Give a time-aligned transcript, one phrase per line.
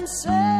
[0.00, 0.59] and say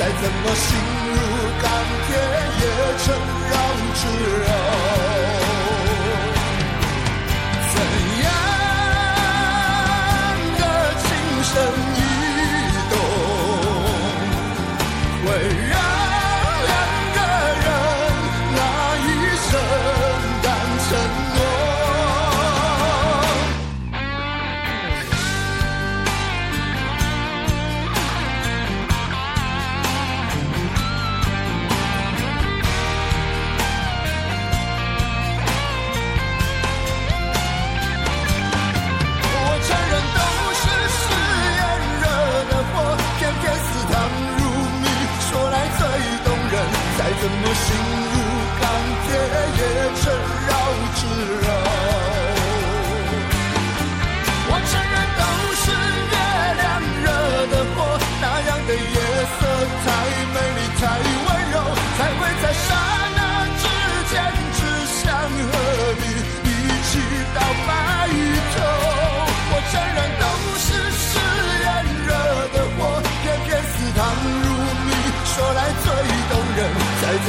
[0.00, 0.78] 再怎么心
[1.12, 1.18] 如
[1.60, 1.70] 钢
[2.06, 2.16] 铁
[2.58, 2.64] 也
[3.04, 3.12] 成
[3.50, 3.54] 绕
[3.94, 4.29] 指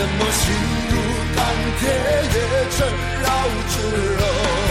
[0.01, 0.51] 怎么心
[0.89, 0.96] 如
[1.36, 1.46] 钢
[1.79, 1.88] 铁
[2.34, 2.88] 也成
[3.22, 3.27] 绕
[3.70, 3.75] 指
[4.17, 4.70] 柔。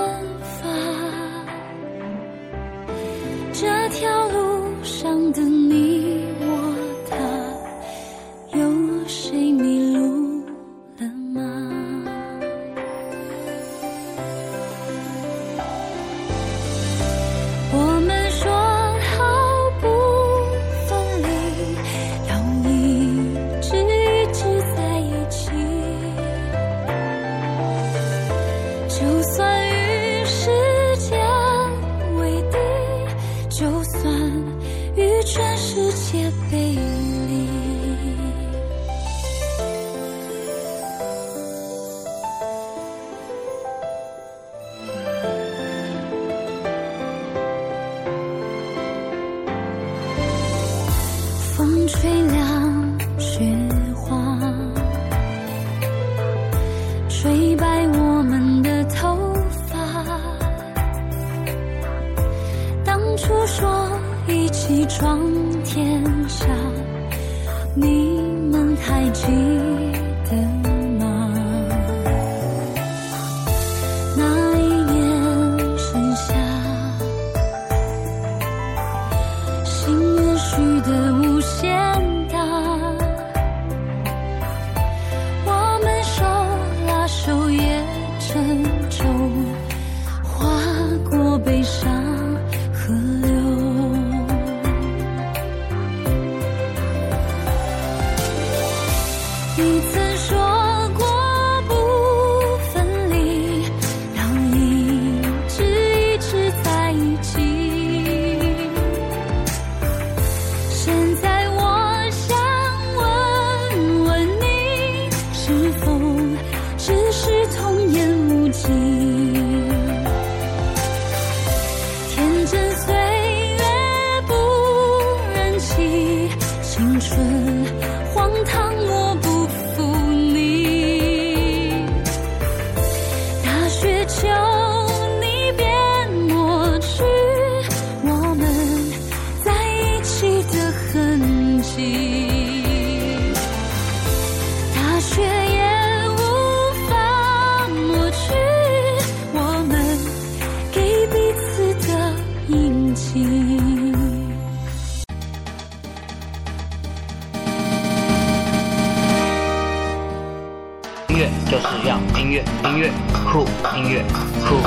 [163.81, 164.03] 音乐。
[164.45, 164.57] 酷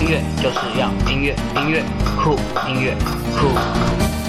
[0.00, 1.84] 音乐就是要音乐音乐。
[2.16, 2.36] 酷
[2.68, 2.96] 音乐。
[3.36, 4.21] 酷